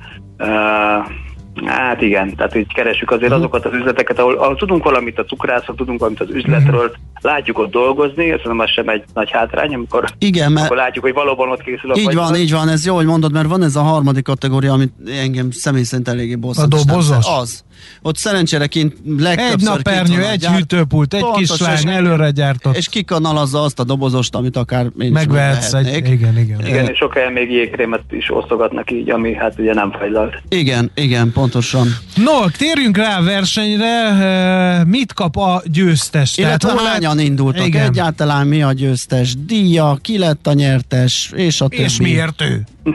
[1.64, 3.38] Hát igen, tehát így keresünk azért uh-huh.
[3.38, 6.96] azokat az üzleteket, ahol, ahol tudunk valamit a cukrászról, tudunk valamit az üzletről, uh-huh.
[7.20, 11.04] látjuk ott dolgozni, ez nem az sem egy nagy hátrány, amikor, igen, mert amikor látjuk,
[11.04, 13.62] hogy valóban ott készül a Így van, így van, ez jó, hogy mondod, mert van
[13.62, 14.92] ez a harmadik kategória, amit
[15.22, 16.74] engem személy szerint eléggé bosszant.
[16.74, 17.26] A dobozos?
[17.40, 17.64] Az.
[18.02, 18.94] Ott szerencsére kint
[19.36, 22.76] Egy napernyő, egy gyárt, hűtőpult, egy kis lány előre gyártott.
[22.76, 26.66] És kikanalazza azt a dobozost, amit akár én Megvehetsz egy, igen, igen.
[26.66, 30.42] Igen, és sok helyen még jégkrémet is osztogatnak így, ami hát ugye nem fajlalt.
[30.48, 31.86] Igen, igen, pontosan.
[32.16, 34.84] No, térjünk rá a versenyre.
[34.84, 36.38] Mit kap a győztes?
[36.38, 37.24] Illetve Tehát, hányan lett...
[37.24, 37.66] indultak?
[37.66, 37.86] Igen.
[37.86, 39.34] Egyáltalán mi a győztes?
[39.46, 41.82] Díja, ki lett a nyertes, és a többi.
[41.82, 42.60] És miért ő?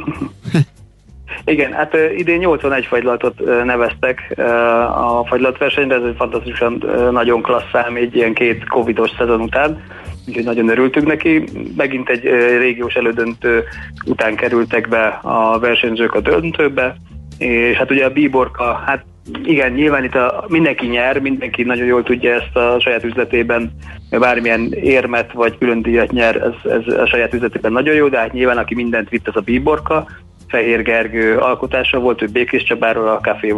[1.46, 4.40] Igen, hát idén 81 fagylatot neveztek
[4.96, 9.84] a fagylatversenyre, ez egy fantasztikusan nagyon klassz szám egy ilyen két covidos szezon után,
[10.28, 11.44] úgyhogy nagyon örültünk neki.
[11.78, 12.24] Megint egy
[12.58, 13.64] régiós elődöntő
[14.06, 16.96] után kerültek be a versenyzők a döntőbe,
[17.42, 19.06] és hát ugye a bíborka, hát
[19.44, 23.72] igen, nyilván itt a, mindenki nyer, mindenki nagyon jól tudja ezt a saját üzletében,
[24.10, 28.34] bármilyen érmet vagy külön díjat nyer, ez, ez a saját üzletében nagyon jó, de hát
[28.34, 30.08] nyilván aki mindent vitt, az a bíborka,
[30.48, 33.56] Fehér Gergő alkotása volt, ő Békés Csabáról a Café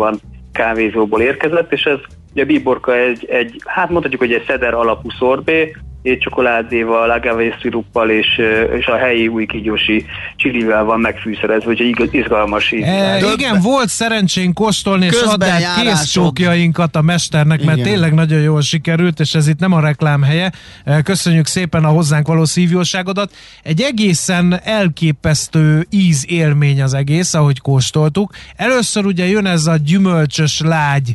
[0.53, 1.99] kávézóból érkezett, és ez
[2.31, 8.09] ugye a bíborka egy, egy, hát mondhatjuk, hogy egy szeder alapú szorbé, csokoládéval, agave sziruppal
[8.09, 8.41] és,
[8.79, 12.83] és a helyi új kígyósi csilivel van megfűszerezve, hogy izgalmas íz.
[12.83, 15.45] E, igen, volt szerencsén kóstolni és adni
[15.81, 17.89] készcsókjainkat a mesternek, mert igen.
[17.89, 20.51] tényleg nagyon jól sikerült, és ez itt nem a reklám helye.
[20.85, 23.31] E, köszönjük szépen a hozzánk való szívjóságodat.
[23.63, 28.33] Egy egészen elképesztő íz élmény az egész, ahogy kóstoltuk.
[28.55, 31.13] Először ugye jön ez a gyümölcsös lágy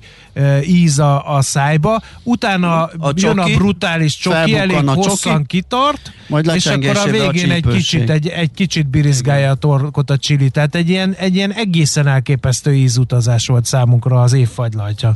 [0.63, 5.47] íz a, a szájba, utána a jön csoki, a brutális csoki, elég a hosszan csoki,
[5.47, 10.11] kitart, majd és akkor a végén a egy kicsit, egy, egy kicsit birizgálja a torkot
[10.11, 10.51] a csili.
[10.51, 15.13] Tehát egy ilyen, egy ilyen egészen elképesztő ízutazás volt számunkra az évfagylaltja.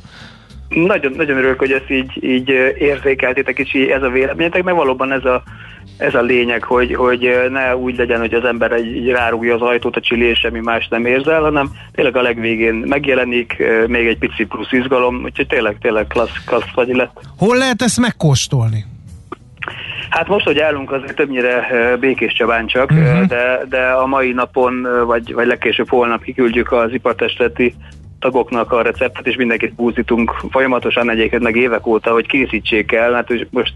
[0.69, 5.13] Nagyon, nagyon örülök, hogy ezt így, így érzékeltétek, és így ez a véleményetek, mert valóban
[5.13, 5.43] ez a,
[5.97, 9.97] ez a lényeg, hogy, hogy ne úgy legyen, hogy az ember egy, rárúgja az ajtót
[9.97, 14.45] a csili, és semmi más nem érzel, hanem tényleg a legvégén megjelenik még egy pici
[14.45, 17.21] plusz izgalom, úgyhogy tényleg, tényleg klassz, klassz vagy lett.
[17.39, 18.85] Hol lehet ezt megkóstolni?
[20.11, 21.69] Hát most, hogy állunk, azért többnyire
[22.01, 23.27] Békés Csabán csak, uh-huh.
[23.27, 27.75] de, de a mai napon, vagy, vagy legkésőbb holnap kiküldjük az ipartestületi
[28.23, 33.29] tagoknak a receptet, és mindenkit búzítunk folyamatosan egyébként meg évek óta, hogy készítsék el, hát
[33.51, 33.75] most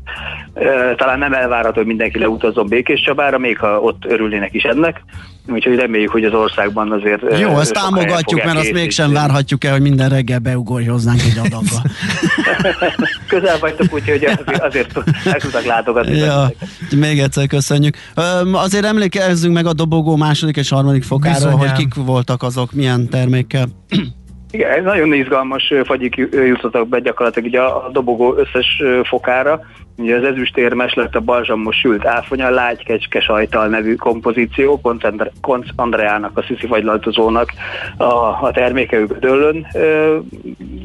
[0.54, 5.02] e, talán nem elvárható, hogy mindenki leutazzon Békés Csabára, még ha ott örülnének is ennek,
[5.48, 7.38] úgyhogy reméljük, hogy az országban azért...
[7.38, 11.82] Jó, ezt támogatjuk, mert azt mégsem várhatjuk el, hogy minden reggel beugorj hozzánk egy adagba.
[13.28, 16.16] Közel vagytok, úgyhogy azért, azért el tudtak látogatni.
[16.16, 16.50] Ja,
[16.96, 17.96] még egyszer köszönjük.
[18.52, 21.58] Azért emlékezzünk meg a dobogó második és harmadik fokáról, Bizonyám.
[21.58, 23.66] hogy kik voltak azok, milyen termékkel.
[24.56, 29.60] Igen, ez nagyon izgalmas fagyik jutottak be gyakorlatilag ugye a dobogó összes fokára.
[29.96, 34.80] Ugye az ezüstérmes lett a balzsamos sült áfonya, lágy kecske sajtal nevű kompozíció,
[35.40, 37.52] Konc Andreának, a sziszi fagylaltozónak
[37.96, 38.04] a,
[38.44, 39.66] a terméke dőlön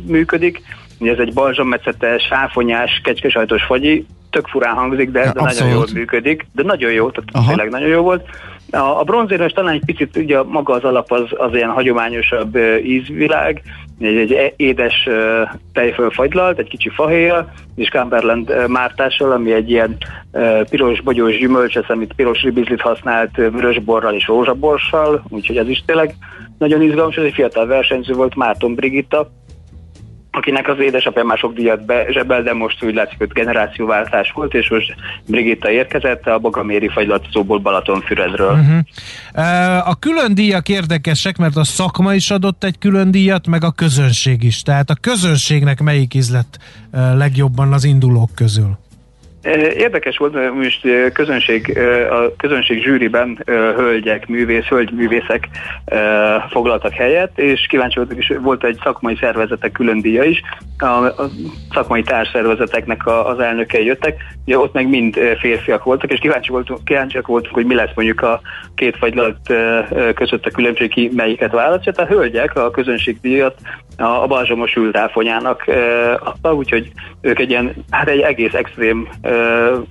[0.08, 0.62] működik.
[1.00, 6.46] Ugye ez egy balzsammetszetes, áfonyás, kecskesajtos fagyi, tök furán hangzik, de, de nagyon jól működik,
[6.54, 7.48] de nagyon jó, tehát Aha.
[7.48, 8.26] tényleg nagyon jó volt.
[8.72, 13.62] A, a bronzérmes talán egy picit, ugye maga az alap az, az ilyen hagyományosabb ízvilág,
[14.00, 19.98] egy, egy édes uh, tejföl fagylalt, egy kicsi fahéja, és Cumberland mártással, ami egy ilyen
[20.70, 26.16] piros bogyós gyümölcs, ez, amit piros ribizlit használt vörösborral és rózsaborssal, úgyhogy ez is tényleg
[26.58, 29.32] nagyon izgalmas, ez egy fiatal versenyző volt, Márton Brigitta,
[30.32, 34.70] akinek az édesapja már sok díjat bezsebel, de most úgy látszik, hogy generációváltás volt, és
[34.70, 38.52] most Brigitta érkezett a Bogaméri fagylatszóból Balatonfüredről.
[38.52, 39.90] Uh-huh.
[39.90, 44.44] A külön díjak érdekesek, mert a szakma is adott egy külön díjat, meg a közönség
[44.44, 44.62] is.
[44.62, 46.58] Tehát a közönségnek melyik ízlett
[46.92, 48.78] legjobban az indulók közül?
[49.78, 55.48] Érdekes volt, most közönség, a közönség zsűriben hölgyek, művész, hölgyművészek
[56.50, 60.42] foglaltak helyet, és kíváncsi voltak, és volt egy szakmai szervezetek külön díja is,
[60.78, 61.14] a,
[61.74, 67.28] szakmai társszervezeteknek az elnökei jöttek, ugye ott meg mind férfiak voltak, és kíváncsi voltunk, kíváncsiak
[67.28, 68.42] voltunk, hogy mi lesz mondjuk a
[68.76, 69.38] két fagylat
[70.16, 71.92] között a különbség, ki melyiket választja.
[71.92, 73.56] Tehát a hölgyek a közönség díjat
[73.98, 75.64] a balzsamos ültáfonyának
[76.20, 79.08] adta, úgyhogy ők egy ilyen, hát egy egész extrém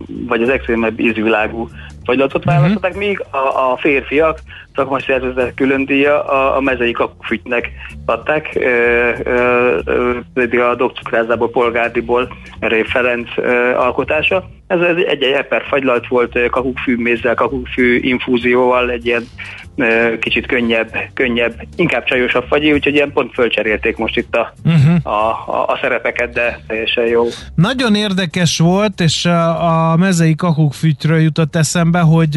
[0.07, 1.69] vagy az extrémebb ízvilágú
[2.05, 2.55] fagylatot mhm.
[2.55, 3.07] választották, uh-huh.
[3.07, 4.39] míg a, a férfiak
[4.75, 7.71] szakmai szervezetek külön díja a, a mezei kakufütynek
[8.05, 8.59] adták,
[10.35, 12.29] pedig a dokcukrázából, polgárdiból
[12.61, 14.49] Ré Ferenc ö, alkotása.
[14.67, 19.25] Ez, egy, egy eper fagylalt volt kakukkfű mézzel, kakukkfű infúzióval, egy ilyen
[20.21, 24.95] kicsit könnyebb, könnyebb, inkább csajosabb fagyi, úgyhogy ilyen pont fölcserélték most itt a, uh-huh.
[25.03, 27.25] a, a, a szerepeket, de teljesen jó.
[27.55, 32.37] Nagyon érdekes volt, és a, a mezei kakukkfűtről jutott eszembe, hogy,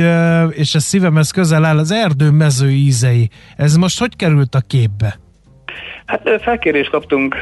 [0.49, 3.29] és ez szívemhez közel áll, az erdő mező ízei.
[3.57, 5.21] Ez most hogy került a képbe?
[6.05, 7.35] Hát felkérést kaptunk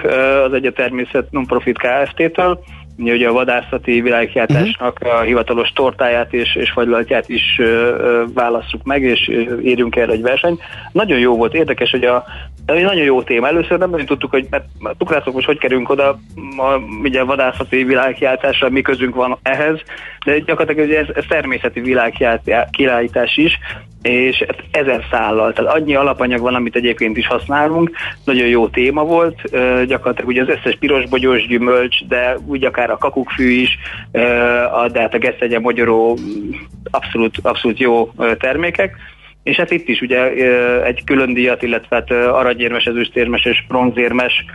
[0.45, 2.63] az Egyetermészet Nonprofit Kft-től,
[2.97, 5.19] ugye a vadászati világkiáltásnak uh-huh.
[5.19, 9.31] a hivatalos tortáját és, és fagylaltját is ö, válasszuk meg, és
[9.63, 10.61] írjunk erre egy versenyt.
[10.91, 12.25] Nagyon jó volt, érdekes, hogy a
[12.65, 13.47] de egy nagyon jó téma.
[13.47, 14.65] Először nem nagyon tudtuk, hogy mert
[14.97, 16.19] tukrászok most hogy kerülünk oda,
[16.57, 19.79] a, ugye vadászati világkiáltásra, mi közünk van ehhez,
[20.25, 23.59] de gyakorlatilag ez, ez természeti világkiállítás is,
[24.01, 27.91] és ezer szállal, tehát annyi alapanyag van, amit egyébként is használunk,
[28.25, 29.41] nagyon jó téma volt,
[29.85, 33.77] gyakorlatilag ugye az összes pirosbogyós gyümölcs, de úgy akár a kakukkfű is,
[34.91, 36.17] de hát a gesztegye, magyaró
[36.91, 38.95] abszolút, abszolút jó termékek,
[39.43, 40.31] és hát itt is ugye
[40.83, 44.45] egy külön díjat, illetve hát aranyérmes, ezüstérmes és bronzérmes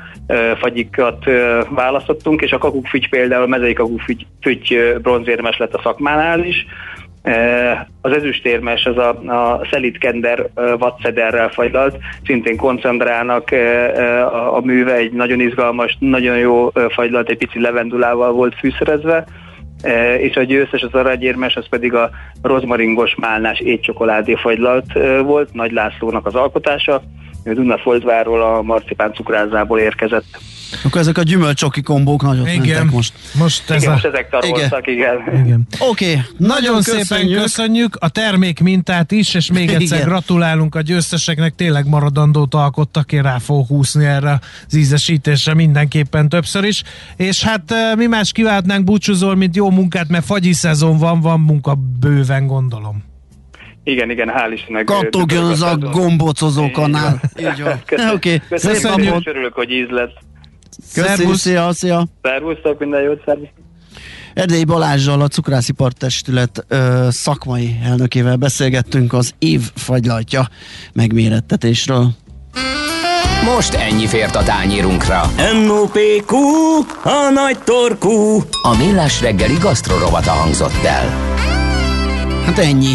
[0.59, 1.25] fagyikat
[1.68, 4.27] választottunk, és a kakukfügy például, a mezei kakukfügy
[5.03, 6.66] bronzérmes lett a szakmánál is,
[8.01, 15.40] az ezüstérmes, az a, a Szelitkender vadszederrel fagylalt, szintén koncentrának a, a műve, egy nagyon
[15.40, 19.25] izgalmas, nagyon jó fagylalt, egy pici levendulával volt fűszerezve,
[20.18, 22.10] és a győztes, az aranyérmes, az pedig a
[22.42, 27.02] rozmaringos málnás étcsokoládé fagylalt volt, Nagy Lászlónak az alkotása,
[27.54, 30.38] Dunafoltváról a marcipán cukrázából érkezett.
[30.85, 32.59] Akkor ezek a gyümölcsoki kombók nagyon igen.
[32.59, 33.12] mentek most.
[33.35, 33.92] Most, ez igen, a...
[33.92, 35.18] most ezek taroltak, igen.
[35.26, 35.44] igen.
[35.44, 35.66] igen.
[35.78, 36.22] Oké, okay.
[36.37, 37.06] nagyon, nagyon köszönjük.
[37.06, 40.09] szépen köszönjük a termék mintát is, és még egyszer igen.
[40.09, 46.64] gratulálunk a győzteseknek, tényleg maradandót alkottak, én rá fogok húzni erre az ízesítésre mindenképpen többször
[46.64, 46.82] is.
[47.16, 51.74] És hát mi más kívánhatnánk búcsúzol, mint jó munkát, mert fagyi szezon van, van munka
[52.00, 53.14] bőven gondolom.
[53.87, 54.85] Igen, igen, hál' Istennek.
[54.85, 57.20] Kattogjon az a gombocozókanál.
[57.38, 57.83] Így van.
[57.87, 58.14] Köszönjük.
[58.14, 58.40] Okay.
[58.49, 59.27] Köszönjük.
[59.27, 60.18] Örülök, hogy íz lett.
[60.83, 62.07] Szervusz, szia, szia.
[62.22, 63.49] Szervusztok, minden jót, szervusz.
[64.35, 70.49] Erdélyi Balázsjal, a Cukrászipart Testület ö, szakmai elnökével beszélgettünk az év fagylatja
[70.92, 72.09] megmérettetésről.
[73.55, 75.20] Most ennyi fért a tányírunkra.
[75.64, 76.37] M.O.P.Q.
[77.03, 78.42] A nagy torkú.
[78.62, 81.09] A millás reggeli gasztrorovata hangzott el.
[82.44, 82.94] Hát ennyi.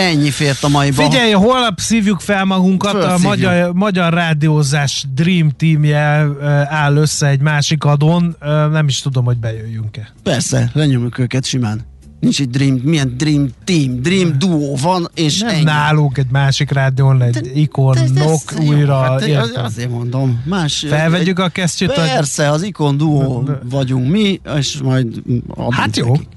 [0.00, 1.02] Ennyi fért a maiba.
[1.02, 6.26] Figyelj, holnap szívjuk fel magunkat, Föl a magyar, magyar rádiózás Dream Teamje
[6.68, 8.36] áll össze egy másik adón,
[8.72, 10.12] nem is tudom, hogy bejöjjünk-e.
[10.22, 11.88] Persze, lenyomjuk őket simán.
[12.20, 15.62] Nincs egy Dream, milyen Dream Team, Dream Duo van, és Nem ennyi.
[15.62, 19.00] nálunk egy másik rádión, egy ikonok újra.
[19.00, 19.64] Hát, értem.
[19.64, 20.42] azért mondom.
[20.46, 21.92] Más, Felvegyük egy, a kesztyűt.
[21.92, 25.22] Persze, az ikon duo vagyunk mi, és majd
[25.70, 26.10] Hát jó.
[26.10, 26.28] Nekik.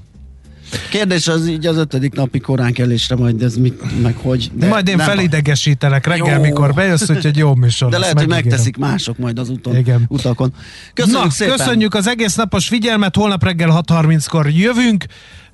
[0.90, 4.50] Kérdés az így az ötödik napi korán kelésre majd ez mit, meg hogy.
[4.52, 6.42] De majd én felidegesítelek reggel, jó.
[6.42, 10.04] mikor bejössz, úgyhogy jó műsor De lehet, hogy megteszik mások majd az úton, Igen.
[10.08, 10.52] utakon.
[10.94, 11.56] Köszönjük Na, szépen.
[11.56, 15.04] köszönjük az egész napos figyelmet, holnap reggel 6.30-kor jövünk,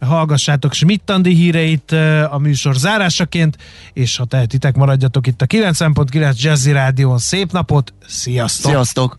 [0.01, 1.93] hallgassátok Schmidt-Andi híreit
[2.31, 3.57] a műsor zárásaként,
[3.93, 7.19] és ha tehetitek, maradjatok itt a 90.9 Jazzy Rádión.
[7.19, 8.71] Szép napot, sziasztok!
[8.71, 9.19] Sziasztok!